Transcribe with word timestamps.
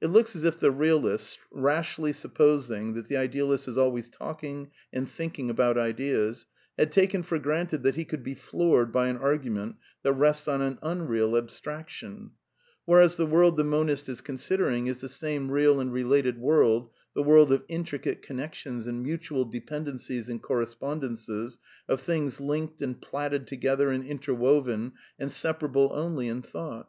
It 0.00 0.06
looks 0.06 0.34
as 0.34 0.44
if 0.44 0.58
the 0.58 0.70
realist, 0.70 1.38
rashly 1.50 2.14
supposing 2.14 2.94
that 2.94 3.08
the 3.08 3.18
ideal 3.18 3.52
ist 3.52 3.68
is 3.68 3.76
always 3.76 4.08
talking 4.08 4.70
and 4.94 5.06
thinking 5.06 5.50
about 5.50 5.76
ideas, 5.76 6.46
had 6.78 6.90
taken 6.90 7.22
for 7.22 7.38
granted 7.38 7.82
that 7.82 7.96
he 7.96 8.06
could 8.06 8.24
be 8.24 8.34
floored 8.34 8.90
by 8.90 9.08
an 9.08 9.18
argument 9.18 9.76
that 10.04 10.14
rests 10.14 10.48
on 10.48 10.62
an 10.62 10.78
unreal 10.82 11.36
abstraction; 11.36 12.30
whereas 12.86 13.16
the 13.18 13.26
world 13.26 13.58
the 13.58 13.62
monist 13.62 14.08
is 14.08 14.22
considering 14.22 14.86
is 14.86 15.02
the 15.02 15.08
same 15.10 15.50
real 15.50 15.80
and 15.80 15.92
related 15.92 16.38
world, 16.38 16.88
the 17.14 17.22
world 17.22 17.52
of 17.52 17.62
intricate 17.68 18.22
connections 18.22 18.86
and 18.86 19.02
mutual 19.02 19.44
dependencies 19.44 20.30
and 20.30 20.40
correspondences, 20.40 21.58
of 21.90 22.00
things 22.00 22.40
linked 22.40 22.80
and 22.80 23.02
platted 23.02 23.46
together 23.46 23.90
and 23.90 24.04
interwoven, 24.06 24.92
and 25.18 25.30
separable 25.30 25.90
only 25.92 26.26
in 26.26 26.40
thought. 26.40 26.88